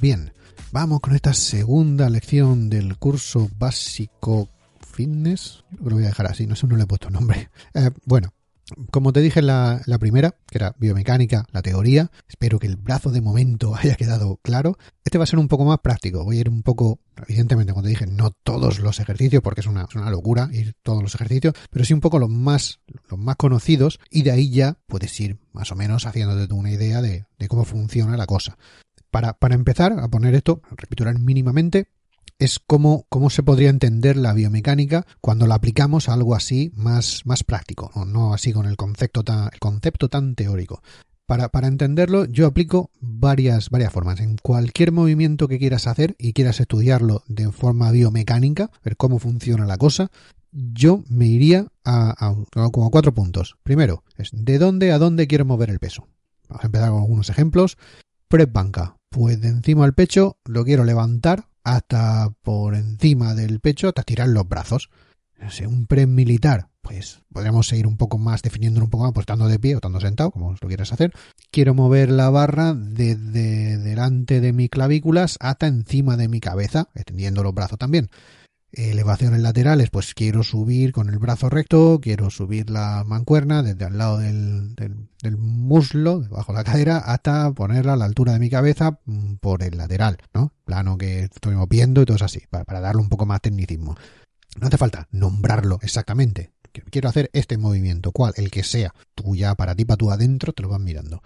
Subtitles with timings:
[0.00, 0.32] bien.
[0.72, 4.48] Vamos con esta segunda lección del curso básico
[4.80, 5.64] fitness.
[5.82, 7.50] Lo voy a dejar así, no sé, no le he puesto nombre.
[7.74, 8.32] Eh, bueno,
[8.90, 13.10] como te dije en la, primera, que era biomecánica, la teoría, espero que el brazo
[13.10, 14.78] de momento haya quedado claro.
[15.04, 16.24] Este va a ser un poco más práctico.
[16.24, 19.66] Voy a ir un poco, evidentemente, cuando te dije, no todos los ejercicios, porque es
[19.66, 23.18] una, es una locura ir todos los ejercicios, pero sí un poco los más, los
[23.18, 27.26] más conocidos, y de ahí ya puedes ir más o menos haciéndote una idea de,
[27.38, 28.56] de cómo funciona la cosa.
[29.10, 31.88] Para, empezar a poner esto, a recapitular mínimamente,
[32.38, 37.22] es cómo, cómo se podría entender la biomecánica cuando la aplicamos a algo así más,
[37.26, 40.82] más práctico, o no así con el concepto tan, el concepto tan teórico.
[41.26, 44.20] Para, para, entenderlo, yo aplico varias, varias formas.
[44.20, 49.64] En cualquier movimiento que quieras hacer y quieras estudiarlo de forma biomecánica, ver cómo funciona
[49.66, 50.10] la cosa,
[50.50, 52.34] yo me iría a
[52.72, 53.56] como cuatro puntos.
[53.62, 56.08] Primero, es de dónde a dónde quiero mover el peso.
[56.48, 57.78] Vamos a empezar con algunos ejemplos.
[58.28, 58.96] Prep banca.
[59.10, 64.28] Pues de encima del pecho lo quiero levantar hasta por encima del pecho hasta tirar
[64.28, 64.88] los brazos.
[65.66, 69.48] Un prep militar, pues podríamos seguir un poco más, definiéndolo un poco más, pues estando
[69.48, 71.12] de pie o estando sentado, como lo quieras hacer.
[71.50, 77.42] Quiero mover la barra desde delante de mis clavículas hasta encima de mi cabeza, extendiendo
[77.42, 78.10] los brazos también.
[78.72, 83.98] Elevaciones laterales, pues quiero subir con el brazo recto, quiero subir la mancuerna desde al
[83.98, 88.48] lado del, del, muslo, debajo de la cadera, hasta ponerla a la altura de mi
[88.48, 89.00] cabeza
[89.40, 90.52] por el lateral, ¿no?
[90.64, 93.96] Plano que estoy moviendo y todo eso así, para, para darle un poco más tecnicismo.
[94.60, 96.52] No hace falta nombrarlo exactamente.
[96.90, 98.94] Quiero hacer este movimiento, cual, el que sea.
[99.14, 101.22] Tú ya para ti, para tú adentro, te lo vas mirando.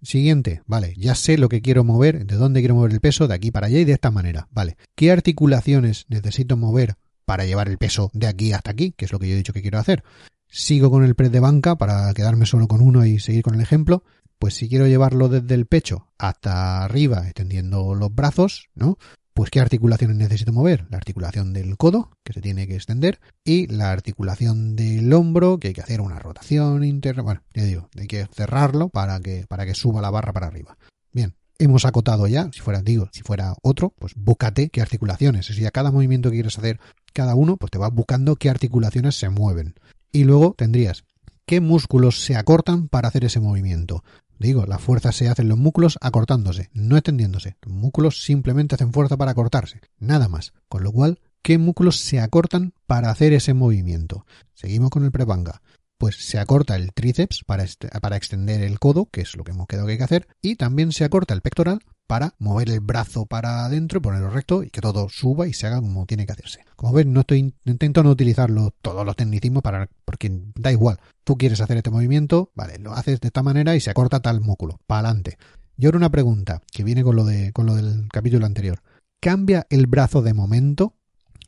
[0.00, 3.34] Siguiente, vale, ya sé lo que quiero mover, de dónde quiero mover el peso, de
[3.34, 4.76] aquí para allá y de esta manera, vale.
[4.94, 6.94] ¿Qué articulaciones necesito mover
[7.24, 8.92] para llevar el peso de aquí hasta aquí?
[8.96, 10.04] Que es lo que yo he dicho que quiero hacer.
[10.46, 13.60] Sigo con el press de banca para quedarme solo con uno y seguir con el
[13.60, 14.04] ejemplo.
[14.38, 18.98] Pues si quiero llevarlo desde el pecho hasta arriba, extendiendo los brazos, ¿no?
[19.38, 20.88] Pues qué articulaciones necesito mover?
[20.90, 25.68] La articulación del codo, que se tiene que extender, y la articulación del hombro, que
[25.68, 27.22] hay que hacer una rotación interna.
[27.22, 30.76] Bueno, ya digo, hay que cerrarlo para que, para que suba la barra para arriba.
[31.12, 35.46] Bien, hemos acotado ya, si fuera, digo, si fuera otro, pues búscate qué articulaciones.
[35.46, 36.80] Si a cada movimiento que quieres hacer
[37.12, 39.76] cada uno, pues te vas buscando qué articulaciones se mueven.
[40.10, 41.04] Y luego tendrías
[41.46, 44.02] qué músculos se acortan para hacer ese movimiento.
[44.38, 47.56] Digo, la fuerza se hace en los músculos acortándose, no extendiéndose.
[47.62, 50.52] Los músculos simplemente hacen fuerza para acortarse, nada más.
[50.68, 54.24] Con lo cual, ¿qué músculos se acortan para hacer ese movimiento?
[54.54, 55.60] Seguimos con el prepanga.
[55.98, 57.64] Pues se acorta el tríceps para,
[58.00, 60.54] para extender el codo, que es lo que hemos quedado que hay que hacer, y
[60.54, 64.70] también se acorta el pectoral para mover el brazo para adentro y ponerlo recto y
[64.70, 66.64] que todo suba y se haga como tiene que hacerse.
[66.74, 70.98] Como ves, no estoy intento no utilizarlo todos los tecnicismos para porque da igual.
[71.22, 74.40] Tú quieres hacer este movimiento, vale, lo haces de esta manera y se acorta tal
[74.40, 75.36] músculo, para adelante.
[75.76, 78.80] Y ahora una pregunta que viene con lo de con lo del capítulo anterior.
[79.20, 80.94] ¿Cambia el brazo de momento?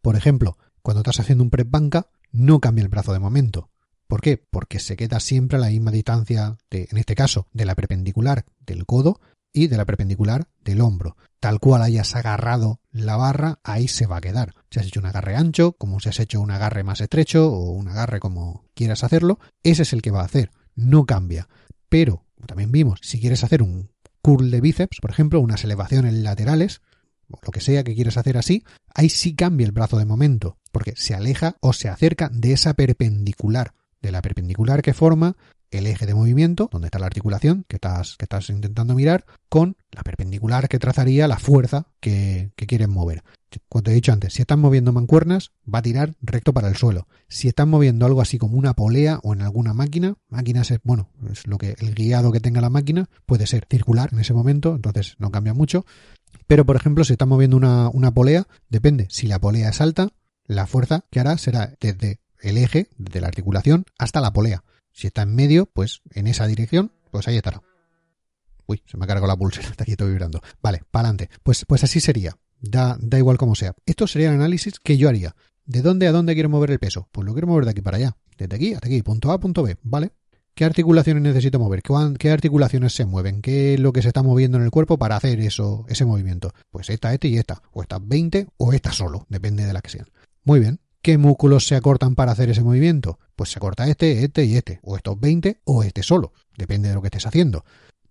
[0.03, 3.71] Por ejemplo, cuando estás haciendo un press banca, no cambia el brazo de momento.
[4.09, 4.45] ¿Por qué?
[4.51, 8.45] Porque se queda siempre a la misma distancia, de, en este caso, de la perpendicular
[8.67, 9.21] del codo
[9.53, 11.17] y de la perpendicular del hombro.
[11.41, 14.55] Tal cual hayas agarrado la barra, ahí se va a quedar.
[14.71, 17.71] Si has hecho un agarre ancho, como si has hecho un agarre más estrecho o
[17.73, 20.51] un agarre como quieras hacerlo, ese es el que va a hacer.
[20.75, 21.49] No cambia.
[21.89, 23.91] Pero, también vimos, si quieres hacer un
[24.23, 26.83] curl de bíceps, por ejemplo, unas elevaciones laterales,
[27.31, 28.65] o lo que sea que quieras hacer así,
[28.95, 32.75] ahí sí cambia el brazo de momento, porque se aleja o se acerca de esa
[32.75, 33.73] perpendicular,
[34.03, 35.37] de la perpendicular que forma
[35.71, 39.77] el eje de movimiento, donde está la articulación que estás, que estás intentando mirar, con
[39.93, 43.23] la perpendicular que trazaría la fuerza que, que quieres mover.
[43.69, 46.77] Como te he dicho antes, si estás moviendo mancuernas, va a tirar recto para el
[46.77, 47.09] suelo.
[47.29, 51.11] Si estás moviendo algo así como una polea o en alguna máquina, máquinas es, bueno,
[51.31, 54.75] es lo que el guiado que tenga la máquina puede ser circular en ese momento,
[54.75, 55.85] entonces no cambia mucho.
[56.47, 59.07] Pero, por ejemplo, si estás moviendo una, una polea, depende.
[59.11, 60.11] Si la polea es alta,
[60.47, 64.65] la fuerza que hará será desde el eje, desde la articulación, hasta la polea.
[65.01, 67.63] Si está en medio, pues en esa dirección, pues ahí estará.
[68.67, 70.43] Uy, se me ha cargado la pulsera, está aquí estoy vibrando.
[70.63, 71.31] Vale, para adelante.
[71.43, 72.37] Pues, pues así sería.
[72.61, 73.75] Da, da igual como sea.
[73.87, 75.35] Esto sería el análisis que yo haría.
[75.65, 77.09] ¿De dónde a dónde quiero mover el peso?
[77.13, 78.15] Pues lo quiero mover de aquí para allá.
[78.37, 80.13] Desde aquí hasta aquí, punto A, punto B, ¿vale?
[80.55, 81.81] ¿Qué articulaciones necesito mover?
[82.19, 83.41] ¿Qué articulaciones se mueven?
[83.41, 86.53] ¿Qué es lo que se está moviendo en el cuerpo para hacer eso, ese movimiento?
[86.71, 87.63] Pues esta, esta y esta.
[87.73, 90.11] O estas 20 o esta solo, depende de la que sean.
[90.45, 90.79] Muy bien.
[91.01, 93.19] ¿Qué músculos se acortan para hacer ese movimiento?
[93.41, 94.81] Pues se acorta este, este y este.
[94.83, 96.35] O estos 20 o este solo.
[96.59, 97.65] Depende de lo que estés haciendo.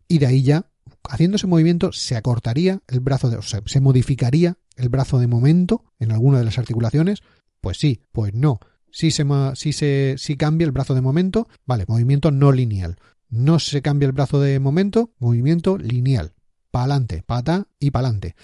[0.08, 0.72] Y de ahí ya,
[1.08, 5.28] haciendo ese movimiento, se acortaría el brazo de, o sea, se modificaría el brazo de
[5.28, 7.22] momento en alguna de las articulaciones.
[7.62, 8.60] Pues sí, pues no.
[8.90, 9.24] Si se,
[9.54, 12.96] si se si cambia el brazo de momento, vale, movimiento no lineal.
[13.30, 16.34] No se cambia el brazo de momento, movimiento lineal.
[16.72, 18.36] Pa'lante, pata y pa'lante.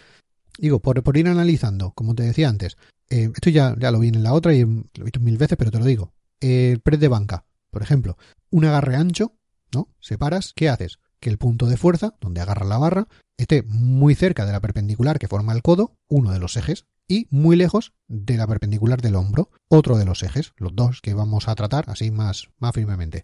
[0.59, 2.77] Digo, por, por, ir analizando, como te decía antes,
[3.09, 5.57] eh, esto ya, ya lo vi en la otra y lo he visto mil veces,
[5.57, 6.13] pero te lo digo.
[6.39, 8.17] El press de banca, por ejemplo,
[8.49, 9.33] un agarre ancho,
[9.73, 9.89] ¿no?
[9.99, 10.99] Separas, ¿qué haces?
[11.19, 15.19] Que el punto de fuerza, donde agarra la barra, esté muy cerca de la perpendicular
[15.19, 19.15] que forma el codo, uno de los ejes, y muy lejos de la perpendicular del
[19.15, 23.23] hombro, otro de los ejes, los dos que vamos a tratar así más, más firmemente.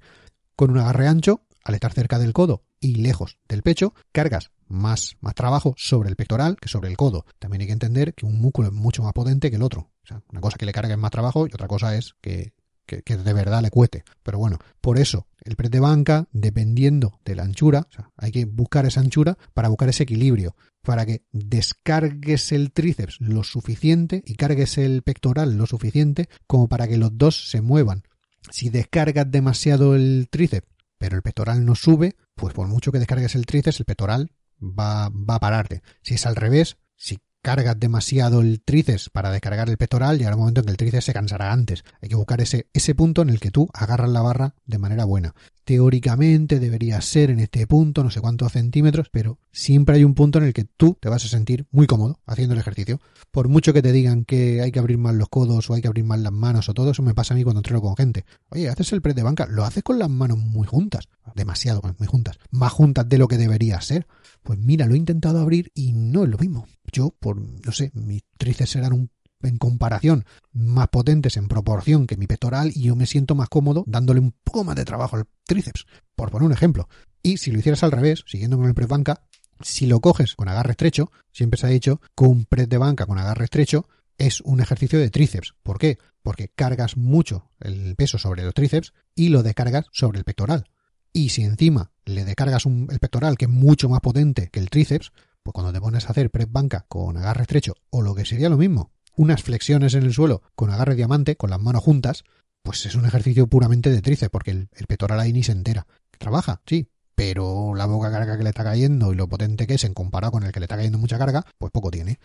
[0.55, 5.17] Con un agarre ancho, al estar cerca del codo y lejos del pecho, cargas más,
[5.21, 7.25] más trabajo sobre el pectoral que sobre el codo.
[7.39, 9.91] También hay que entender que un músculo es mucho más potente que el otro.
[10.03, 12.53] O sea, una cosa que le carga más trabajo y otra cosa es que,
[12.99, 14.03] que, de verdad le cueste.
[14.23, 18.85] Pero bueno, por eso el press de banca, dependiendo de la anchura, hay que buscar
[18.85, 24.77] esa anchura para buscar ese equilibrio, para que descargues el tríceps lo suficiente y cargues
[24.77, 28.03] el pectoral lo suficiente como para que los dos se muevan.
[28.49, 30.67] Si descargas demasiado el tríceps,
[30.97, 35.09] pero el pectoral no sube, pues por mucho que descargues el tríceps, el pectoral va,
[35.09, 35.81] va a pararte.
[36.03, 40.41] Si es al revés, si cargas demasiado el tríceps para descargar el pectoral, llegará un
[40.41, 41.83] momento en que el tríceps se cansará antes.
[42.01, 45.05] Hay que buscar ese, ese punto en el que tú agarras la barra de manera
[45.05, 45.33] buena.
[45.63, 50.39] Teóricamente debería ser en este punto, no sé cuántos centímetros, pero siempre hay un punto
[50.39, 52.99] en el que tú te vas a sentir muy cómodo haciendo el ejercicio.
[53.31, 55.87] Por mucho que te digan que hay que abrir más los codos o hay que
[55.87, 58.25] abrir más las manos o todo, eso me pasa a mí cuando entreno con gente.
[58.49, 62.07] Oye, haces el press de banca, lo haces con las manos muy juntas, demasiado muy
[62.07, 64.07] juntas, más juntas de lo que debería ser.
[64.43, 66.67] Pues mira, lo he intentado abrir y no es lo mismo.
[66.91, 69.09] Yo, por, no sé, mis tríceps serán un
[69.43, 73.83] en comparación más potentes en proporción que mi pectoral y yo me siento más cómodo
[73.87, 75.85] dándole un poco más de trabajo al tríceps,
[76.15, 76.87] por poner un ejemplo.
[77.23, 79.23] Y si lo hicieras al revés, siguiendo con el press banca,
[79.61, 83.05] si lo coges con agarre estrecho, siempre se ha dicho que un press de banca
[83.05, 85.53] con agarre estrecho es un ejercicio de tríceps.
[85.63, 85.97] ¿Por qué?
[86.23, 90.65] Porque cargas mucho el peso sobre los tríceps y lo descargas sobre el pectoral.
[91.13, 94.69] Y si encima le descargas un, el pectoral que es mucho más potente que el
[94.69, 95.11] tríceps,
[95.43, 98.49] pues cuando te pones a hacer press banca con agarre estrecho o lo que sería
[98.49, 102.23] lo mismo, unas flexiones en el suelo con agarre diamante, con las manos juntas,
[102.63, 105.87] pues es un ejercicio puramente de tríceps, porque el, pectoral ahí ni se entera.
[106.17, 109.83] Trabaja, sí, pero la boca carga que le está cayendo y lo potente que es
[109.83, 112.19] en comparado con el que le está cayendo mucha carga, pues poco tiene.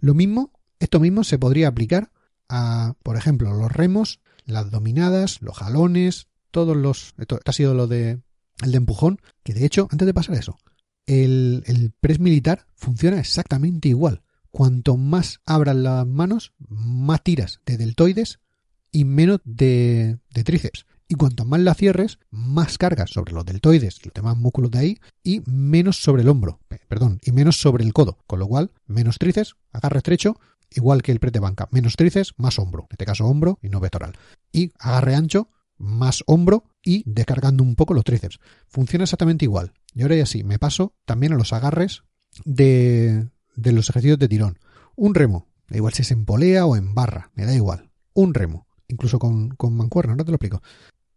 [0.00, 2.10] Lo mismo, esto mismo se podría aplicar
[2.48, 7.14] a, por ejemplo, los remos, las dominadas, los jalones, todos los...
[7.18, 8.20] Esto ha sido lo de
[8.62, 10.58] el de empujón, que de hecho, antes de pasar eso,
[11.06, 14.22] el, el press militar funciona exactamente igual.
[14.50, 18.40] Cuanto más abran las manos, más tiras de deltoides
[18.90, 20.86] y menos de, tríceps.
[21.10, 24.78] Y cuanto más la cierres, más cargas sobre los deltoides y los demás músculos de
[24.78, 28.18] ahí y menos sobre el hombro, perdón, y menos sobre el codo.
[28.26, 30.38] Con lo cual, menos tríceps, agarre estrecho,
[30.70, 31.68] igual que el press de banca.
[31.70, 32.82] Menos tríceps, más hombro.
[32.82, 34.18] En este caso, hombro y no pectoral.
[34.52, 35.48] Y agarre ancho,
[35.78, 38.38] más hombro y descargando un poco los tríceps.
[38.66, 39.72] Funciona exactamente igual.
[39.94, 42.02] Y ahora ya sí, me paso también a los agarres
[42.44, 44.58] de, de los ejercicios de tirón.
[44.96, 47.90] Un remo, da igual si es en polea o en barra, me da igual.
[48.14, 50.62] Un remo, incluso con, con mancuerna, no te lo explico.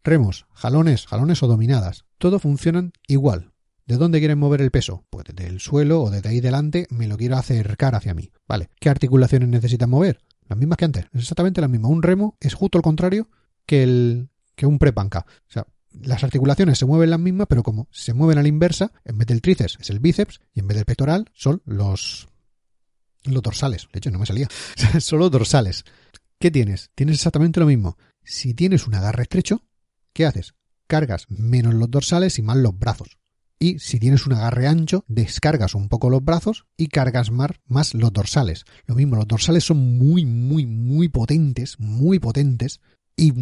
[0.04, 3.52] Remos, jalones, jalones o dominadas, todo funcionan igual.
[3.86, 5.06] ¿De dónde quieren mover el peso?
[5.10, 8.32] Pues desde el suelo o desde ahí delante me lo quiero acercar hacia mí.
[8.48, 10.20] Vale, ¿qué articulaciones necesitan mover?
[10.48, 11.92] Las mismas que antes, exactamente las mismas.
[11.92, 13.30] Un remo es justo al contrario
[13.66, 14.30] que el
[14.62, 15.26] que un prepanca.
[15.28, 18.92] O sea, las articulaciones se mueven las mismas, pero como se mueven a la inversa,
[19.06, 22.28] en vez del tríceps es el bíceps y en vez del pectoral son los
[23.24, 23.88] los dorsales.
[23.92, 24.48] De hecho, no me salía.
[25.00, 25.84] Son los dorsales.
[26.40, 26.92] ¿Qué tienes?
[26.94, 27.98] Tienes exactamente lo mismo.
[28.24, 29.64] Si tienes un agarre estrecho,
[30.14, 30.54] ¿qué haces?
[30.86, 33.18] Cargas menos los dorsales y más los brazos.
[33.60, 37.96] Y si tienes un agarre ancho, descargas un poco los brazos y cargas más, más
[37.96, 38.66] los dorsales.
[38.86, 42.80] Lo mismo, los dorsales son muy, muy, muy potentes, muy potentes
[43.16, 43.34] y,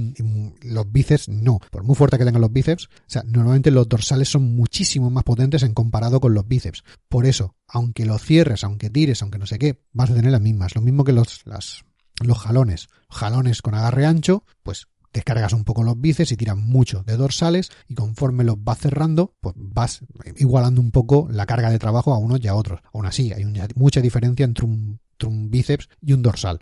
[0.67, 1.59] los bíceps no.
[1.71, 5.23] Por muy fuerte que tengan los bíceps, o sea, normalmente los dorsales son muchísimo más
[5.23, 6.83] potentes en comparado con los bíceps.
[7.07, 10.41] Por eso, aunque lo cierres, aunque tires, aunque no sé qué, vas a tener las
[10.41, 10.75] mismas.
[10.75, 11.83] Lo mismo que los, las,
[12.21, 12.87] los jalones.
[13.09, 17.71] Jalones con agarre ancho, pues descargas un poco los bíceps y tiras mucho de dorsales
[17.87, 20.01] y conforme los vas cerrando, pues vas
[20.37, 22.81] igualando un poco la carga de trabajo a unos y a otros.
[22.93, 23.45] Aún así, hay
[23.75, 26.59] mucha diferencia entre un, entre un bíceps y un dorsal.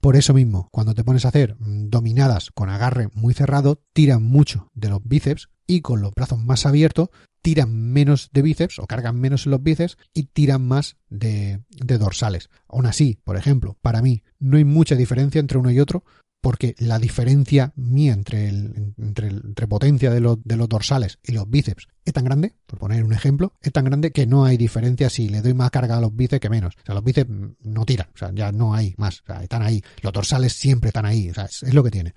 [0.00, 4.70] Por eso mismo, cuando te pones a hacer dominadas con agarre muy cerrado, tiran mucho
[4.74, 7.08] de los bíceps y con los brazos más abiertos
[7.42, 11.98] tiran menos de bíceps o cargan menos en los bíceps y tiran más de, de
[11.98, 12.50] dorsales.
[12.68, 16.04] Aún así, por ejemplo, para mí no hay mucha diferencia entre uno y otro
[16.40, 22.24] porque la diferencia mía entre, potencia de, de, los dorsales y los bíceps es tan
[22.24, 25.54] grande, por poner un ejemplo, es tan grande que no hay diferencia si le doy
[25.54, 26.74] más carga a los bíceps que menos.
[26.76, 27.30] O sea, los bíceps
[27.62, 29.82] no tiran, o sea, ya no hay más, o sea, están ahí.
[30.02, 32.14] Los dorsales siempre están ahí, o sea, es, lo que tiene.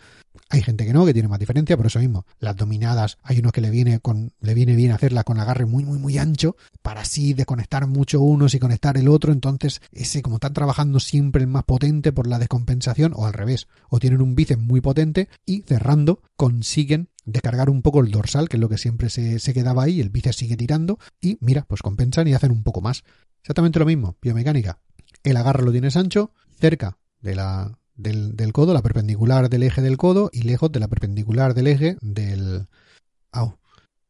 [0.49, 2.25] Hay gente que no, que tiene más diferencia, por eso mismo.
[2.39, 5.83] Las dominadas, hay unos que le viene con, le viene bien hacerlas con agarre muy,
[5.83, 9.31] muy, muy ancho, para así desconectar mucho unos y conectar el otro.
[9.31, 13.67] Entonces, ese, como están trabajando siempre el más potente por la descompensación, o al revés,
[13.89, 18.57] o tienen un bíceps muy potente y cerrando consiguen descargar un poco el dorsal, que
[18.57, 22.27] es lo que siempre se, quedaba ahí, el bíceps sigue tirando, y mira, pues compensan
[22.27, 23.03] y hacen un poco más.
[23.41, 24.79] Exactamente lo mismo, biomecánica.
[25.23, 29.97] El agarre lo tienes ancho, cerca de la, del, codo, la perpendicular del eje del
[29.97, 32.67] codo y lejos de la perpendicular del eje del,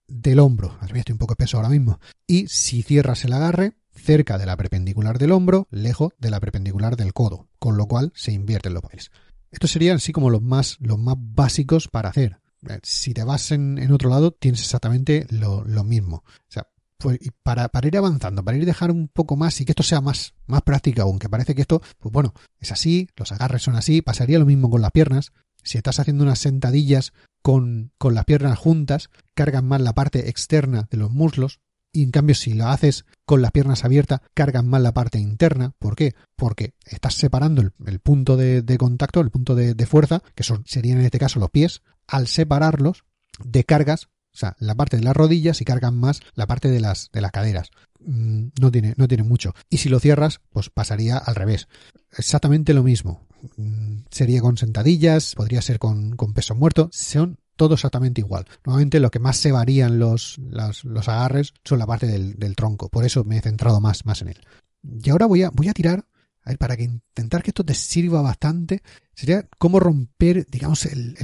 [0.08, 0.78] del hombro.
[0.82, 2.00] Estoy un poco peso ahora mismo.
[2.28, 6.96] Y si cierras el agarre, cerca de la perpendicular del hombro, lejos de la perpendicular
[6.96, 9.12] del codo, con lo cual se invierten los papeles.
[9.52, 12.40] Estos serían así como los más, los más básicos para hacer.
[12.84, 16.24] Si te vas en, otro lado, tienes exactamente lo, mismo.
[16.26, 16.68] O sea,
[16.98, 20.34] pues, para, ir avanzando, para ir dejar un poco más y que esto sea más,
[20.48, 24.40] más práctico, aunque parece que esto, pues bueno, es así, los agarres son así, pasaría
[24.40, 25.34] lo mismo con las piernas.
[25.64, 30.88] Si estás haciendo unas sentadillas con, con las piernas juntas, cargan más la parte externa
[30.90, 31.60] de los muslos,
[31.94, 35.74] y en cambio si lo haces con las piernas abiertas cargan más la parte interna.
[35.78, 36.16] ¿Por qué?
[36.36, 41.00] Porque estás separando el, punto de, contacto, el punto de, de, fuerza, que son, serían
[41.00, 43.04] en este caso los pies, al separarlos
[43.44, 46.80] de cargas o sea, la parte de las rodillas y cargan más la parte de
[46.80, 47.70] las, de las caderas.
[48.00, 49.54] Mm, no tiene, no tiene mucho.
[49.70, 51.68] Y si lo cierras, pues pasaría al revés.
[52.18, 53.28] Exactamente lo mismo.
[53.58, 56.90] Mm, sería con sentadillas, podría ser con, con peso muerto.
[56.92, 58.46] Son todo exactamente igual.
[58.66, 62.90] Normalmente lo que más se varían los, los agarres son la parte del, del, tronco.
[62.90, 64.42] Por eso me he centrado más, más en él.
[65.04, 66.06] Y ahora voy a, voy a tirar
[66.50, 68.82] ver, para que intentar que esto te sirva bastante,
[69.16, 71.16] sería cómo romper, digamos, el,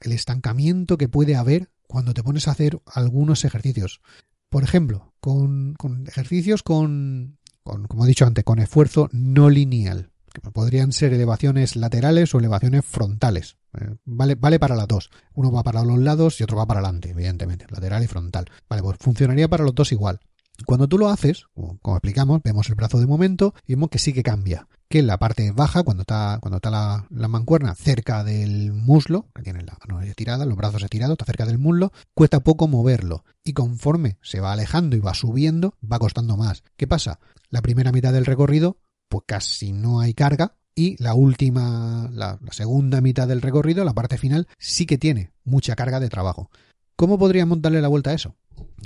[0.00, 4.00] estancamiento que puede haber cuando te pones a hacer algunos ejercicios.
[4.48, 10.10] Por ejemplo, con, con ejercicios con, con, como he dicho antes, con esfuerzo no lineal,
[10.32, 13.56] que podrían ser elevaciones laterales o elevaciones frontales.
[13.80, 15.10] Eh, vale, vale para las dos.
[15.34, 18.46] Uno va para los lados y otro va para adelante, evidentemente, lateral y frontal.
[18.68, 20.20] Vale, pues funcionaría para los dos igual.
[20.64, 24.12] Cuando tú lo haces, como explicamos, vemos el brazo de momento y vemos que sí
[24.12, 24.68] que cambia.
[24.88, 29.62] Que la parte baja, cuando está, cuando está la, mancuerna cerca del muslo, que tiene
[29.62, 33.24] la mano estirada, los brazos estirados, está cerca del muslo, cuesta poco moverlo.
[33.44, 36.62] Y conforme se va alejando y va subiendo, va costando más.
[36.76, 37.18] ¿Qué pasa?
[37.50, 43.00] La primera mitad del recorrido, pues casi no hay carga, y la última, la, segunda
[43.00, 46.50] mitad del recorrido, la parte final, sí que tiene mucha carga de trabajo.
[46.96, 48.34] ¿Cómo podríamos darle la vuelta a eso?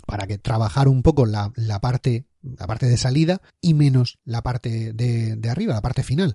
[0.07, 4.93] para que trabajar un poco la, parte, la parte de salida y menos la parte
[4.93, 6.35] de, arriba, la parte final.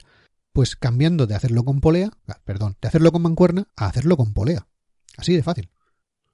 [0.54, 4.34] Pues cambiando de hacerlo con polea, ah, perdón, de hacerlo con mancuerna a hacerlo con
[4.34, 4.68] polea.
[5.18, 5.70] Así de fácil.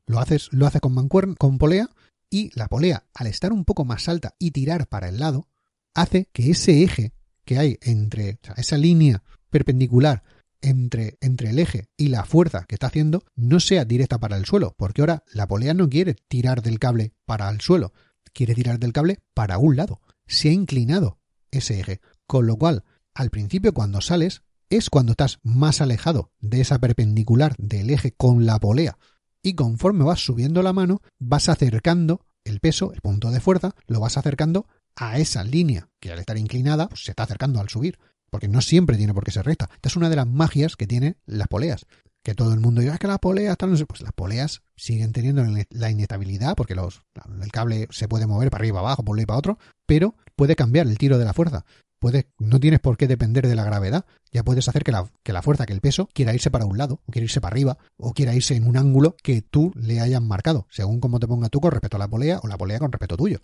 [0.05, 1.89] Lo haces, lo haces con mancuerna, con polea,
[2.29, 5.47] y la polea, al estar un poco más alta y tirar para el lado,
[5.93, 10.23] hace que ese eje que hay entre, esa línea perpendicular
[10.61, 14.45] entre, entre el eje y la fuerza que está haciendo no sea directa para el
[14.45, 17.93] suelo, porque ahora la polea no quiere tirar del cable para el suelo,
[18.33, 20.01] quiere tirar del cable para un lado.
[20.27, 21.19] Se ha inclinado
[21.51, 26.61] ese eje, con lo cual al principio cuando sales es cuando estás más alejado de
[26.61, 28.97] esa perpendicular del eje con la polea
[29.43, 33.99] y conforme vas subiendo la mano vas acercando el peso, el punto de fuerza, lo
[33.99, 37.99] vas acercando a esa línea que al estar inclinada pues, se está acercando al subir
[38.31, 39.69] porque no siempre tiene por qué ser recta.
[39.75, 41.85] Esta es una de las magias que tienen las poleas.
[42.23, 43.75] Que todo el mundo diga, es que las poleas están...
[43.85, 47.03] Pues las poleas siguen teniendo la inestabilidad, porque los,
[47.41, 50.55] el cable se puede mover para arriba, abajo, por un y para otro, pero puede
[50.55, 51.65] cambiar el tiro de la fuerza.
[51.99, 54.05] Puede, no tienes por qué depender de la gravedad.
[54.31, 56.77] Ya puedes hacer que la, que la fuerza, que el peso, quiera irse para un
[56.77, 59.99] lado, o quiera irse para arriba, o quiera irse en un ángulo que tú le
[59.99, 62.79] hayas marcado, según cómo te ponga tú con respecto a la polea o la polea
[62.79, 63.41] con respecto tuyo.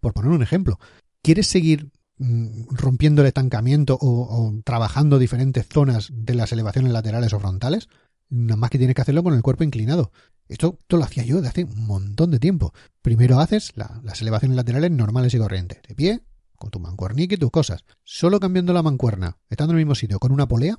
[0.00, 0.80] Por poner un ejemplo,
[1.22, 7.88] ¿quieres seguir rompiendo el estancamiento o, trabajando diferentes zonas de las elevaciones laterales o frontales,
[8.28, 10.12] nada más que tienes que hacerlo con el cuerpo inclinado.
[10.48, 12.72] Esto, lo hacía yo de hace un montón de tiempo.
[13.02, 16.22] Primero haces las elevaciones laterales normales y corrientes, de pie,
[16.56, 17.84] con tu mancuernique y tus cosas.
[18.04, 20.78] Solo cambiando la mancuerna, estando en el mismo sitio con una polea,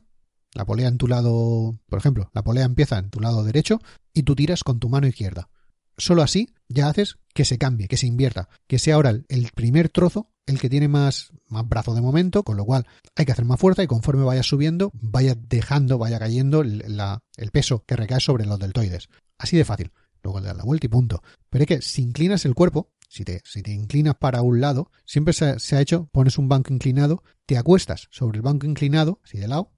[0.53, 3.81] la polea en tu lado, por ejemplo, la polea empieza en tu lado derecho
[4.13, 5.49] y tú tiras con tu mano izquierda.
[5.97, 9.89] Solo así ya haces que se cambie, que se invierta, que sea ahora el primer
[9.89, 12.85] trozo el que tiene más, más brazo de momento, con lo cual
[13.15, 17.51] hay que hacer más fuerza y conforme vaya subiendo, vaya dejando, vaya cayendo la, el
[17.51, 19.09] peso que recae sobre los deltoides.
[19.37, 19.91] Así de fácil.
[20.23, 21.21] Luego le das la vuelta y punto.
[21.49, 24.91] Pero es que si inclinas el cuerpo, si te, si te inclinas para un lado,
[25.05, 29.19] siempre se, se ha hecho, pones un banco inclinado, te acuestas sobre el banco inclinado,
[29.23, 29.71] así de lado,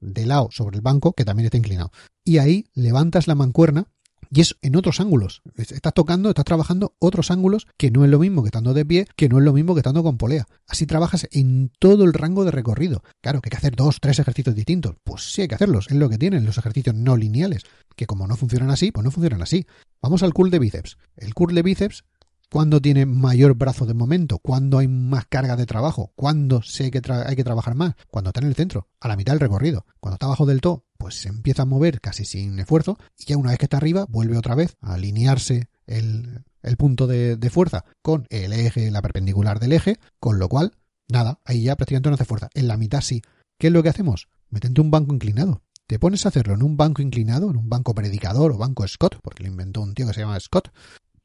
[0.00, 1.92] de lado sobre el banco, que también está inclinado.
[2.24, 3.88] Y ahí levantas la mancuerna
[4.30, 5.42] y es en otros ángulos.
[5.56, 9.06] Estás tocando, estás trabajando otros ángulos que no es lo mismo que estando de pie,
[9.16, 10.46] que no es lo mismo que estando con polea.
[10.66, 13.02] Así trabajas en todo el rango de recorrido.
[13.20, 14.96] Claro, que hay que hacer dos, tres ejercicios distintos.
[15.04, 15.86] Pues sí hay que hacerlos.
[15.90, 17.64] Es lo que tienen los ejercicios no lineales.
[17.96, 19.66] Que como no funcionan así, pues no funcionan así.
[20.00, 20.96] Vamos al curl de bíceps.
[21.16, 22.04] El curl de bíceps
[22.52, 27.00] cuándo tiene mayor brazo de momento, cuándo hay más carga de trabajo, cuándo sé que
[27.26, 30.16] hay que trabajar más, cuando está en el centro, a la mitad del recorrido, cuando
[30.16, 33.50] está abajo del todo, pues se empieza a mover casi sin esfuerzo y ya una
[33.50, 36.44] vez que está arriba vuelve otra vez a alinearse el,
[36.76, 40.76] punto de, de, fuerza con el eje, la perpendicular del eje, con lo cual,
[41.08, 42.50] nada, ahí ya prácticamente no hace fuerza.
[42.52, 43.22] En la mitad sí.
[43.58, 44.28] ¿Qué es lo que hacemos?
[44.50, 45.62] Metente un banco inclinado.
[45.86, 49.20] Te pones a hacerlo en un banco inclinado, en un banco predicador o banco Scott,
[49.22, 50.68] porque lo inventó un tío que se llama Scott,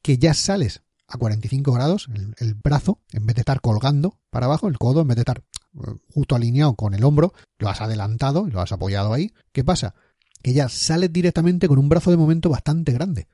[0.02, 4.68] que ya sales a 45 grados, el, brazo, en vez de estar colgando para abajo,
[4.68, 8.48] el codo, en vez de estar eh, justo alineado con el hombro, lo has adelantado
[8.48, 9.34] y lo has apoyado ahí.
[9.52, 9.96] ¿Qué pasa?
[10.42, 13.28] Que ya sales directamente con un brazo de momento bastante grande.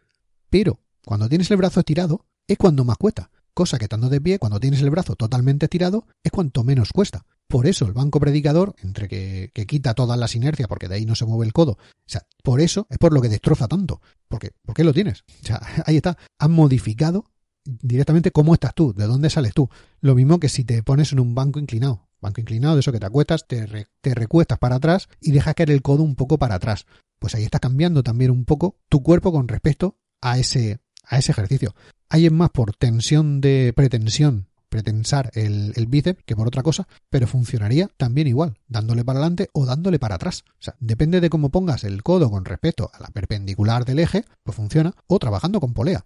[0.49, 3.31] Pero cuando tienes el brazo estirado, es cuando más cuesta.
[3.53, 7.25] Cosa que estando de pie, cuando tienes el brazo totalmente estirado, es cuanto menos cuesta.
[7.47, 11.05] Por eso el banco predicador, entre que, que, quita todas las inercias, porque de ahí
[11.05, 14.01] no se mueve el codo, o sea, por eso es por lo que destroza tanto.
[14.27, 15.23] Porque, ¿Por qué lo tienes?
[15.43, 16.17] O sea, ahí está.
[16.39, 17.25] Han modificado
[17.65, 19.69] directamente cómo estás tú, de dónde sales tú.
[20.01, 22.07] Lo mismo que si te pones en un banco inclinado.
[22.21, 25.71] Banco inclinado, de eso que te acuestas, te, te recuestas para atrás y dejas caer
[25.71, 26.85] el codo un poco para atrás.
[27.19, 31.31] Pues ahí estás cambiando también un poco tu cuerpo con respecto a ese, a ese
[31.31, 31.75] ejercicio.
[32.09, 36.87] Hay es más por tensión de pretensión, pretensar el, el bíceps que por otra cosa,
[37.09, 40.45] pero funcionaría también igual, dándole para adelante o dándole para atrás.
[40.59, 44.23] O sea, depende de cómo pongas el codo con respecto a la perpendicular del eje,
[44.43, 46.05] pues funciona, o trabajando con polea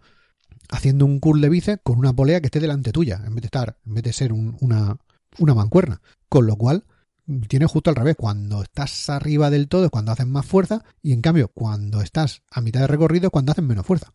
[0.69, 3.47] haciendo un curl de bíceps con una polea que esté delante tuya, en vez de
[3.47, 4.97] estar, en vez de ser una,
[5.39, 6.01] una mancuerna.
[6.29, 6.83] Con lo cual,
[7.47, 8.15] tiene justo al revés.
[8.17, 12.43] Cuando estás arriba del todo es cuando haces más fuerza y en cambio cuando estás
[12.51, 14.13] a mitad de recorrido es cuando haces menos fuerza.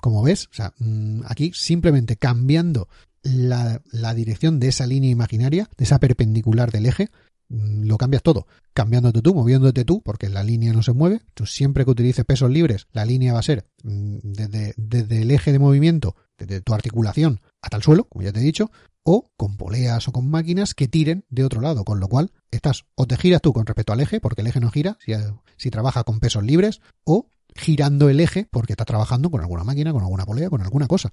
[0.00, 2.88] Como ves, o sea, mm, aquí simplemente cambiando
[3.22, 3.80] la,
[4.14, 7.10] dirección de esa línea imaginaria, de esa perpendicular del eje,
[7.48, 11.22] lo cambias todo, cambiándote tú, moviéndote tú, porque la línea no se mueve.
[11.34, 15.52] Tú siempre que utilices pesos libres, la línea va a ser mm, desde, el eje
[15.52, 18.70] de movimiento, desde tu articulación hasta el suelo, como ya te he dicho,
[19.02, 22.84] o con poleas o con máquinas que tiren de otro lado, con lo cual estás
[22.94, 25.12] o te giras tú con respecto al eje, porque el eje no gira, si,
[25.56, 29.92] si trabaja con pesos libres, o girando el eje porque estás trabajando con alguna máquina,
[29.92, 31.12] con alguna polea, con alguna cosa.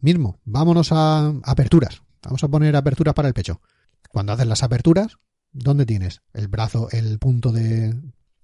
[0.00, 2.02] Mismo, vámonos a aperturas.
[2.22, 3.60] Vamos a poner aperturas para el pecho.
[4.10, 5.18] Cuando haces las aperturas,
[5.58, 6.20] ¿Dónde tienes?
[6.34, 7.94] El brazo, el punto de,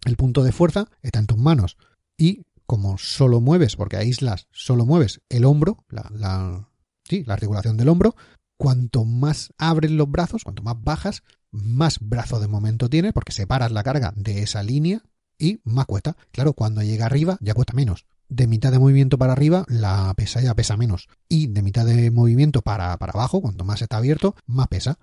[0.05, 1.77] el punto de fuerza está en tus manos.
[2.17, 6.71] Y como solo mueves, porque aíslas, solo mueves el hombro, la, la,
[7.05, 8.17] sí, la articulación del hombro,
[8.57, 13.73] cuanto más abres los brazos, cuanto más bajas, más brazo de momento tienes, porque separas
[13.73, 15.03] la carga de esa línea
[15.39, 16.17] y más cuesta.
[16.31, 18.07] Claro, cuando llega arriba ya cuesta menos.
[18.31, 21.09] De mitad de movimiento para arriba, la pesa ya pesa menos.
[21.29, 24.99] Y de mitad de movimiento para, para abajo, cuanto más está abierto, más pesa.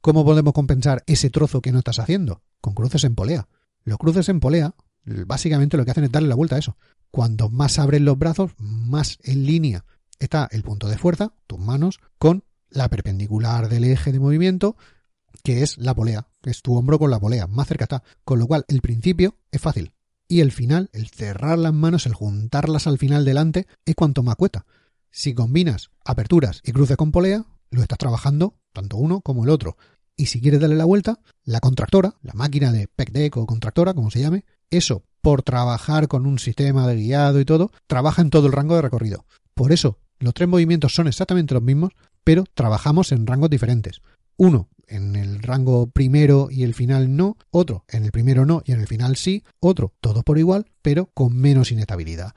[0.00, 2.42] ¿Cómo podemos compensar ese trozo que no estás haciendo?
[2.62, 3.48] Con cruces en polea.
[3.84, 6.78] Los cruces en polea, básicamente lo que hacen es darle la vuelta a eso.
[7.10, 9.84] Cuando más abres los brazos, más en línea
[10.18, 14.76] está el punto de fuerza, tus manos, con la perpendicular del eje de movimiento,
[15.42, 18.02] que es la polea, que es tu hombro con la polea, más cerca está.
[18.24, 19.92] Con lo cual, el principio es fácil.
[20.28, 24.36] Y el final, el cerrar las manos, el juntarlas al final delante, es cuanto más
[24.36, 24.64] cuesta.
[25.10, 29.76] Si combinas aperturas y cruces con polea, lo estás trabajando tanto uno como el otro.
[30.16, 34.10] Y si quieres darle la vuelta, la contractora, la máquina de PECDEC o contractora, como
[34.10, 38.46] se llame, eso, por trabajar con un sistema de guiado y todo, trabaja en todo
[38.46, 39.24] el rango de recorrido.
[39.54, 41.92] Por eso, los tres movimientos son exactamente los mismos,
[42.24, 44.02] pero trabajamos en rangos diferentes.
[44.36, 48.72] Uno en el rango primero y el final no, otro en el primero no y
[48.72, 52.34] en el final sí, otro todo por igual, pero con menos inestabilidad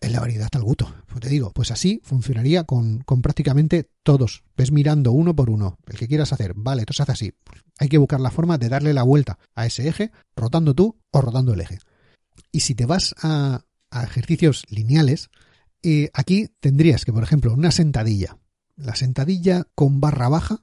[0.00, 0.94] en la variedad el gusto.
[1.06, 4.44] Pues te digo, pues así funcionaría con, con, prácticamente todos.
[4.56, 6.54] Ves mirando uno por uno, el que quieras hacer.
[6.54, 7.32] Vale, entonces hace así.
[7.78, 11.20] Hay que buscar la forma de darle la vuelta a ese eje, rotando tú o
[11.20, 11.78] rotando el eje.
[12.52, 15.30] Y si te vas a, a ejercicios lineales,
[15.82, 18.38] eh, aquí tendrías que, por ejemplo, una sentadilla.
[18.76, 20.62] La sentadilla con barra baja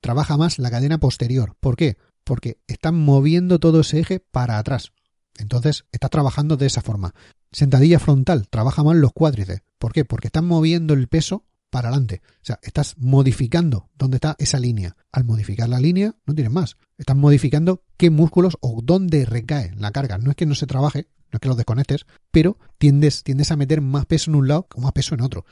[0.00, 1.56] trabaja más la cadena posterior.
[1.60, 1.96] ¿Por qué?
[2.24, 4.92] porque estás moviendo todo ese eje para atrás.
[5.38, 7.14] Entonces, estás trabajando de esa forma.
[7.52, 9.62] Sentadilla frontal, trabaja más los cuádriceps.
[9.78, 10.04] ¿Por qué?
[10.04, 12.22] Porque estás moviendo el peso para adelante.
[12.24, 14.96] O sea, estás modificando dónde está esa línea.
[15.10, 16.76] Al modificar la línea, no tienes más.
[16.98, 20.18] Estás modificando qué músculos o dónde recae la carga.
[20.18, 23.56] No es que no se trabaje, no es que los desconectes, pero tiendes, tiendes a
[23.56, 25.44] meter más peso en un lado o más peso en otro.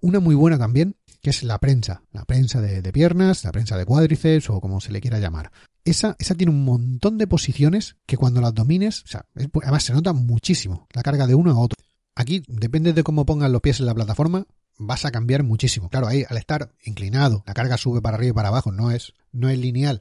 [0.00, 2.02] Una muy buena también, que es la prensa.
[2.10, 5.52] La prensa de, de piernas, la prensa de cuádriceps o como se le quiera llamar.
[5.86, 9.24] Esa, esa, tiene un montón de posiciones que cuando las domines, o sea,
[9.62, 11.78] además se nota muchísimo la carga de uno a otro.
[12.16, 14.46] Aquí depende de cómo pongas los pies en la plataforma,
[14.78, 15.88] vas a cambiar muchísimo.
[15.88, 19.14] Claro, ahí al estar inclinado, la carga sube para arriba y para abajo, no es,
[19.30, 20.00] no es lineal.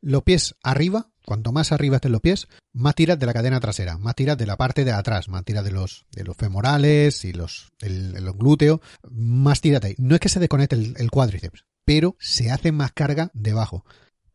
[0.00, 3.98] Los pies arriba, cuanto más arriba estén los pies, más tiras de la cadena trasera,
[3.98, 7.34] más tiras de la parte de atrás, más tiras de los, de los femorales y
[7.34, 9.94] los, el, el glúteo, más tiras ahí.
[9.98, 13.84] No es que se desconecte el, el cuádriceps, pero se hace más carga debajo.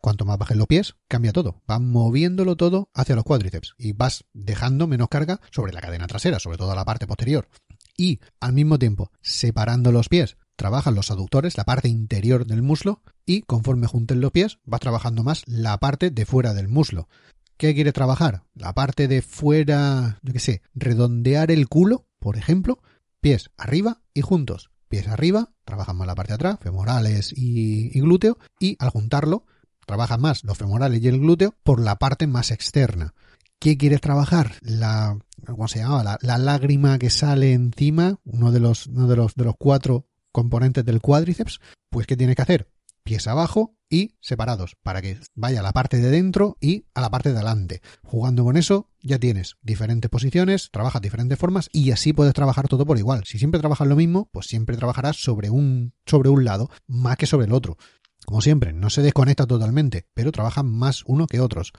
[0.08, 1.62] Cuanto más bajes los pies, cambia todo.
[1.68, 6.40] Vas moviéndolo todo hacia los cuádriceps y vas dejando menos carga sobre la cadena trasera,
[6.40, 7.50] sobre todo la parte posterior
[7.98, 13.02] y al mismo tiempo separando los pies trabajan los aductores, la parte interior del muslo
[13.26, 17.10] y conforme junten los pies vas trabajando más la parte de fuera del muslo.
[17.58, 18.44] ¿Qué quiere trabajar?
[18.56, 22.82] La parte de fuera, yo qué sé, redondear el culo, por ejemplo,
[23.20, 24.72] pies arriba y juntos.
[24.88, 29.44] Pies arriba, trabajan más la parte de atrás, femorales y, y glúteo, y al juntarlo,
[29.88, 33.16] trabajan más los femorales y el glúteo por la parte más externa.
[33.58, 34.52] ¿Qué quieres trabajar?
[34.62, 36.04] La, ¿cómo se llama?
[36.04, 40.06] La, la, lágrima que sale encima, uno de los, uno de los, de los cuatro
[40.32, 42.70] componentes del cuádriceps, pues ¿qué tienes que hacer?
[43.04, 47.10] Pies abajo y separados, para que vaya a la parte de dentro y a la
[47.10, 47.82] parte de adelante.
[48.04, 52.86] Jugando con eso, ya tienes diferentes posiciones, trabajas diferentes formas y así puedes trabajar todo
[52.86, 53.24] por igual.
[53.26, 57.26] Si siempre trabajas lo mismo, pues siempre trabajarás sobre un, sobre un lado, más que
[57.26, 57.78] sobre el otro.
[58.26, 61.74] Como siempre, no se desconecta totalmente, pero trabajan más uno que otros.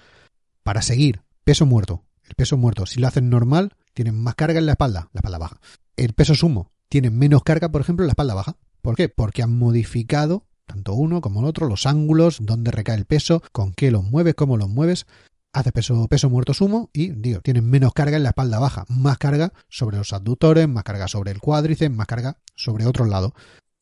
[0.63, 2.05] Para seguir Peso muerto.
[2.25, 5.39] El peso muerto, si lo hacen normal, tienen más carga en la espalda, la espalda
[5.39, 5.61] baja.
[5.97, 8.59] El peso sumo, tienen menos carga, por ejemplo, en la espalda baja.
[8.83, 9.09] ¿Por qué?
[9.09, 13.73] Porque han modificado, tanto uno como el otro, los ángulos, dónde recae el peso, con
[13.73, 15.07] qué los mueves, cómo los mueves.
[15.55, 19.17] Hace peso, peso muerto sumo y, digo, tienen menos carga en la espalda baja, más
[19.17, 23.33] carga sobre los abductores, más carga sobre el cuádriceps, más carga sobre otro lado.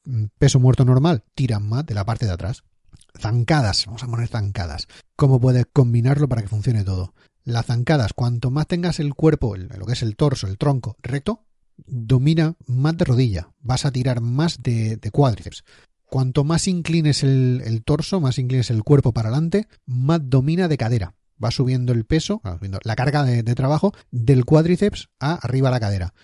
[0.07, 2.63] Mm, peso muerto normal, tiran más de la parte de atrás.
[3.19, 4.87] Zancadas, vamos a poner zancadas.
[5.17, 7.15] ¿Cómo puedes combinarlo para que funcione todo?
[7.45, 11.45] Las zancadas, cuanto más tengas el cuerpo, lo que es el torso, el tronco recto,
[11.77, 15.65] domina más de rodilla, vas a tirar más de, de cuádriceps.
[16.05, 21.15] Cuanto más inclines el, torso, más inclines el cuerpo para adelante, más domina de cadera.
[21.43, 22.41] Va subiendo el peso,
[22.85, 26.15] la carga de, de, trabajo del cuádriceps a arriba la cadera.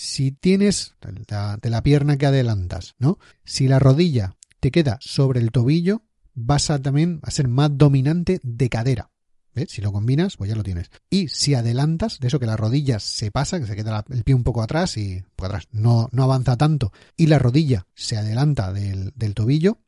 [0.00, 3.18] Si tienes de la, pierna que adelantas, ¿no?
[3.44, 8.38] Si la rodilla te queda sobre el tobillo, vas a también a ser más dominante
[8.44, 9.10] de cadera.
[9.56, 9.72] ¿Ves?
[9.72, 10.92] Si lo combinas, pues ya lo tienes.
[11.10, 14.36] Y si adelantas, de eso que la rodilla se pasa, que se queda el pie
[14.36, 18.72] un poco atrás y poco atrás, no, no avanza tanto, y la rodilla se adelanta
[18.72, 19.78] del, del tobillo,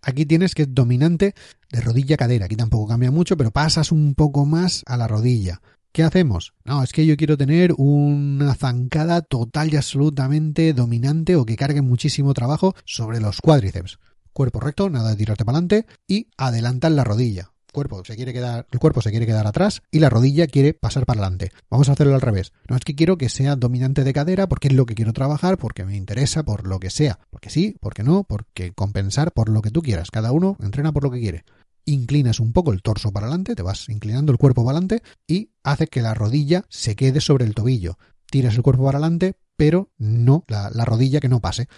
[0.00, 1.34] aquí tienes que es dominante
[1.70, 2.46] de rodilla-cadera.
[2.46, 5.60] Aquí tampoco cambia mucho, pero pasas un poco más a la rodilla.
[5.98, 6.54] ¿Qué hacemos?
[6.64, 11.82] No, es que yo quiero tener una zancada total y absolutamente dominante o que cargue
[11.82, 13.98] muchísimo trabajo sobre los cuádriceps.
[14.32, 18.66] Cuerpo recto, nada de tirarte para adelante y adelantar la rodilla cuerpo se quiere quedar,
[18.72, 21.52] el cuerpo se quiere quedar atrás y la rodilla quiere pasar para adelante.
[21.70, 22.52] Vamos a hacerlo al revés.
[22.68, 25.58] No es que quiero que sea dominante de cadera porque es lo que quiero trabajar,
[25.58, 27.20] porque me interesa, por lo que sea.
[27.30, 30.10] Porque sí, porque no, porque compensar por lo que tú quieras.
[30.10, 31.44] Cada uno entrena por lo que quiere.
[31.88, 35.50] Inclinas un poco el torso para adelante, te vas inclinando el cuerpo para adelante y
[35.62, 37.98] hace que la rodilla se quede sobre el tobillo.
[38.30, 41.68] Tiras el cuerpo para adelante, pero no la, la rodilla que no pase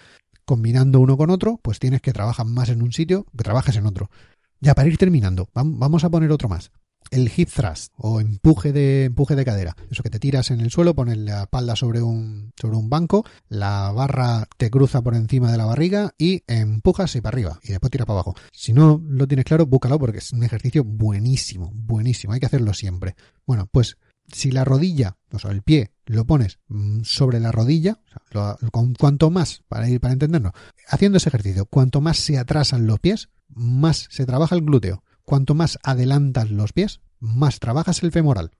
[0.51, 3.87] combinando uno con otro, pues tienes que trabajar más en un sitio que trabajes en
[3.87, 4.11] otro.
[4.59, 6.73] Ya, para ir terminando, vamos a poner otro más.
[7.11, 9.77] El hip thrust o empuje de, empuje de cadera.
[9.90, 13.25] Eso que te tiras en el suelo, pones la espalda sobre un, sobre un banco,
[13.49, 17.68] la barra te cruza por encima de la barriga y empujas y para arriba y
[17.68, 18.35] después tira para abajo.
[18.53, 22.33] Si no lo tienes claro, búscalo porque es un ejercicio buenísimo, buenísimo.
[22.33, 23.16] Hay que hacerlo siempre.
[23.46, 23.96] Bueno, pues
[24.33, 28.57] si la rodilla, o sea, el pie, lo pones mm, sobre la rodilla, o sea,
[28.61, 30.53] lo, cuanto más, para ir para entendernos,
[30.88, 35.03] haciendo ese ejercicio, cuanto más se atrasan los pies, más se trabaja el glúteo.
[35.30, 38.50] Cuanto más adelantas los pies, más trabajas el femoral.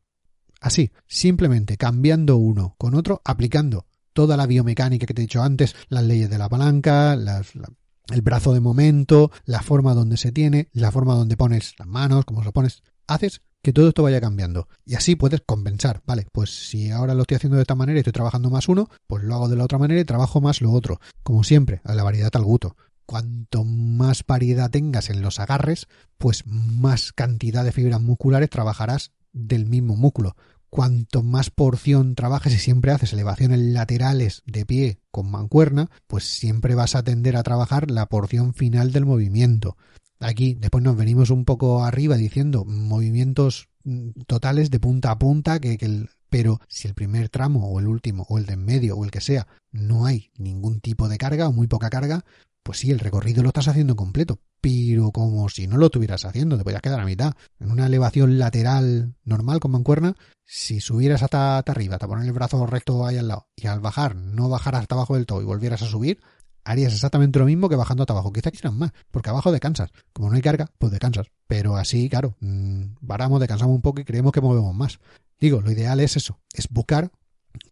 [0.61, 5.75] Así, simplemente cambiando uno con otro, aplicando toda la biomecánica que te he dicho antes,
[5.89, 10.93] las leyes de la palanca, el brazo de momento, la forma donde se tiene, la
[10.93, 14.69] forma donde pones las manos, cómo lo pones, haces que todo esto vaya cambiando.
[14.87, 16.29] Y así puedes compensar, ¿vale?
[16.31, 19.25] Pues si ahora lo estoy haciendo de esta manera y estoy trabajando más uno, pues
[19.25, 21.01] lo hago de la otra manera y trabajo más lo otro.
[21.25, 22.77] Como siempre, a la variedad al gusto
[23.11, 29.67] cuanto más variedad tengas en los agarres, pues más cantidad de fibras musculares trabajarás del
[29.67, 30.37] mismo músculo.
[30.69, 36.77] Cuanto más porción trabajes y siempre haces elevaciones laterales de pie con mancuerna, pues siempre
[36.77, 39.77] vas a tender a trabajar la porción final del movimiento.
[40.21, 45.59] Aquí después nos venimos un poco arriba diciendo movimientos mm, totales de punta a punta
[45.59, 48.97] que, el, pero si el primer tramo o el último o el de en medio
[48.97, 52.25] o el que sea no hay ningún tipo de carga o muy poca carga,
[52.71, 56.57] pues sí, el recorrido lo estás haciendo completo, pero como si no lo estuvieras haciendo,
[56.57, 57.33] te podías quedar a mitad.
[57.59, 62.65] En una elevación lateral normal con mancuerna, si subieras hasta, arriba, te poner el brazo
[62.69, 65.83] recto ahí al lado, y al bajar no bajaras hasta abajo del todo y volvieras
[65.83, 66.21] a subir,
[66.63, 68.33] harías exactamente lo mismo que bajando hasta abajo.
[68.33, 69.91] Quizá quieras más, porque abajo descansas.
[70.13, 71.27] Como no hay carga, pues descansas.
[71.49, 75.01] Pero así, claro, mmm, varamos, descansamos un poco y creemos que movemos más.
[75.41, 77.11] Digo, lo ideal es eso, es buscar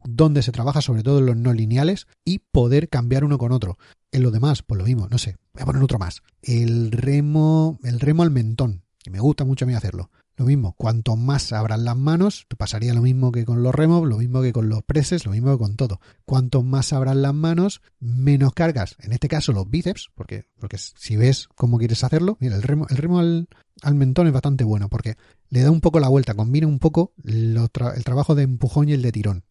[0.05, 3.79] donde se trabaja sobre todo en los no lineales y poder cambiar uno con otro.
[4.11, 6.23] En lo demás, pues lo mismo, no sé, voy a poner otro más.
[6.43, 10.11] El remo, el remo al mentón, que me gusta mucho a mí hacerlo.
[10.39, 14.19] Lo mismo, cuanto más abran las manos, pasaría lo mismo que con los remos, lo
[14.19, 16.01] mismo que con los preses, lo mismo que con todo.
[16.25, 18.95] Cuanto más abran las manos, menos cargas.
[19.01, 22.87] En este caso los bíceps, porque, porque si ves cómo quieres hacerlo, mira, el remo,
[22.89, 23.49] el remo al,
[23.83, 25.17] al mentón es bastante bueno, porque
[25.49, 27.69] le da un poco la vuelta, combina un poco el
[28.05, 29.45] trabajo de empujón y el de tirón.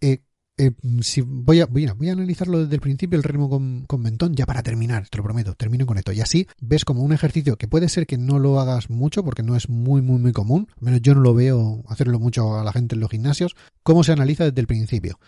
[0.00, 0.22] Eh,
[0.60, 4.34] eh, si voy a, voy, a, analizarlo desde el principio, el ritmo con, con, mentón,
[4.34, 6.12] ya para terminar, te lo prometo, termino con esto.
[6.12, 9.42] Y así ves como un ejercicio que puede ser que no lo hagas mucho porque
[9.42, 12.64] no es muy, muy, muy común, al menos yo no lo veo hacerlo mucho a
[12.64, 15.18] la gente en los gimnasios, cómo se analiza desde el principio.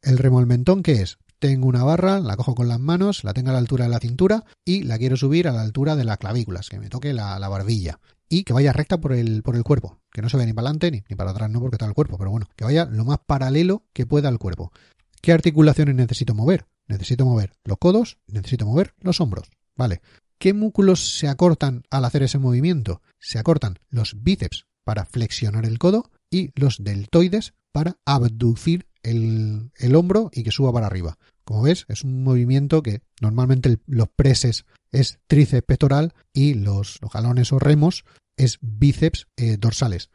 [0.00, 1.18] El remo al mentón, ¿qué es?
[1.38, 4.00] Tengo una barra, la cojo con las manos, la tengo a la altura de la
[4.00, 7.38] cintura y la quiero subir a la altura de las clavículas, que me toque la,
[7.38, 10.46] la barbilla y que vaya recta por el, por el cuerpo, que no se vea
[10.46, 12.64] ni para adelante ni, ni para atrás, no porque está el cuerpo, pero bueno, que
[12.64, 14.72] vaya lo más paralelo que pueda al cuerpo.
[15.20, 16.66] ¿Qué articulaciones necesito mover?
[16.86, 20.00] Necesito mover los codos, necesito mover los hombros, ¿vale?
[20.38, 23.02] ¿Qué músculos se acortan al hacer ese movimiento?
[23.18, 29.94] Se acortan los bíceps para flexionar el codo y los deltoides para abducir el, el
[29.96, 31.18] hombro y que suba para arriba.
[31.48, 37.10] Como ves, es un movimiento que normalmente los preses es tríceps pectoral y los, los
[37.10, 38.04] jalones o remos
[38.36, 40.10] es bíceps eh, dorsales,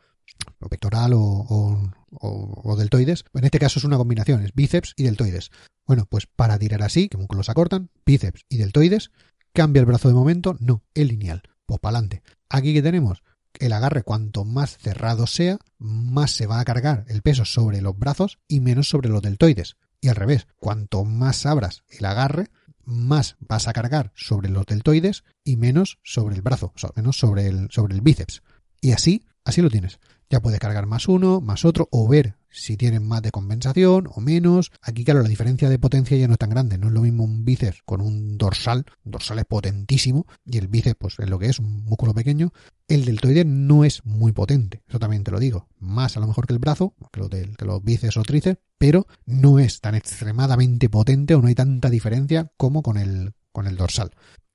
[0.60, 3.26] o pectoral o, o, deltoides.
[3.34, 5.50] En este caso es una combinación, es bíceps y deltoides.
[5.88, 9.10] Bueno, pues para tirar así, que músculos acortan, bíceps y deltoides,
[9.54, 12.22] cambia el brazo de momento, no, el lineal, pues para adelante.
[12.48, 13.24] Aquí que tenemos
[13.58, 17.98] el agarre cuanto más cerrado sea, más se va a cargar el peso sobre los
[17.98, 19.78] brazos y menos sobre los deltoides.
[20.04, 22.50] Y al revés, cuanto más abras el agarre,
[22.84, 27.16] más vas a cargar sobre los deltoides y menos sobre el brazo, o sea, menos
[27.16, 28.44] sobre el, sobre el bíceps.
[28.82, 30.02] Y así, así lo tienes.
[30.34, 34.20] Ya puedes cargar más uno, más otro, o ver si tienen más de compensación o
[34.20, 34.72] menos.
[34.82, 36.80] Aquí, claro, la diferencia de potencia ya no es tan grande.
[36.80, 38.84] No es lo mismo un bíceps con un dorsal.
[39.06, 40.26] Un dorsal es potentísimo.
[40.44, 42.52] Y el bíceps, pues es lo que es, un músculo pequeño.
[42.88, 44.82] El deltoide no es muy potente.
[44.88, 45.68] Eso también te lo digo.
[45.78, 49.06] Más a lo mejor que el brazo, que los, que los bíceps o tríceps, pero
[49.28, 53.78] no es tan extremadamente potente o no hay tanta diferencia como con el, con el
[53.78, 54.10] dorsal.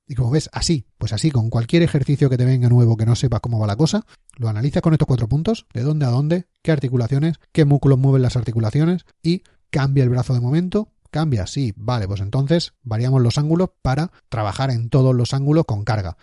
[0.09, 3.15] Y como ves, así, pues así, con cualquier ejercicio que te venga nuevo que no
[3.15, 6.47] sepas cómo va la cosa, lo analizas con estos cuatro puntos, de dónde a dónde,
[6.63, 11.73] qué articulaciones, qué músculos mueven las articulaciones y cambia el brazo de momento, cambia, sí,
[11.75, 16.17] vale, pues entonces variamos los ángulos para trabajar en todos los ángulos con carga.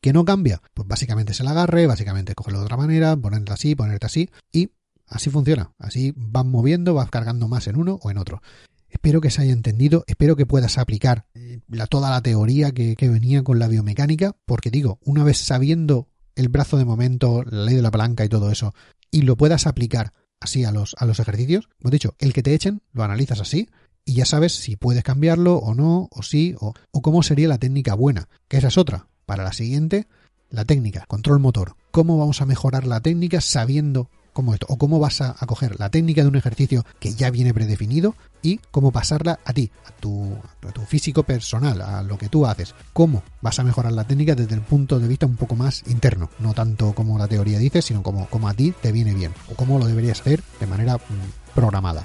[0.00, 0.60] ¿Qué no cambia?
[0.74, 4.70] Pues básicamente es el agarre, básicamente cogerlo de otra manera, ponerte así, ponerte así y
[5.06, 5.72] así funciona.
[5.78, 8.42] Así vas moviendo, vas cargando más en uno o en otro.
[8.90, 13.42] Espero que se haya entendido, espero que puedas aplicar eh, toda la teoría que, venía
[13.42, 17.82] con la biomecánica, porque digo, una vez sabiendo el brazo de momento, la ley de
[17.82, 18.74] la palanca y todo eso,
[19.10, 22.54] y lo puedas aplicar así a los, a los ejercicios, hemos dicho, el que te
[22.54, 23.68] echen, lo analizas así,
[24.04, 27.58] y ya sabes si puedes cambiarlo o no, o sí, o, o cómo sería la
[27.58, 29.06] técnica buena, que esa es otra.
[29.26, 30.08] Para la siguiente,
[30.48, 31.76] la técnica, control motor.
[31.92, 35.90] ¿Cómo vamos a mejorar la técnica sabiendo cómo esto, o cómo vas a, coger la
[35.90, 40.34] técnica de un ejercicio que ya viene predefinido y cómo pasarla a ti, a tu,
[40.66, 42.74] a tu físico personal, a lo que tú haces.
[42.94, 46.30] Cómo vas a mejorar la técnica desde el punto de vista un poco más interno,
[46.38, 49.54] no tanto como la teoría dice, sino como, como a ti te viene bien, o
[49.56, 52.02] cómo lo deberías hacer de manera mm, programada.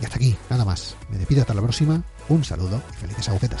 [0.00, 0.96] Y hasta aquí, nada más.
[1.10, 2.02] Me despido hasta la próxima.
[2.30, 3.60] Un saludo y felices agujetas.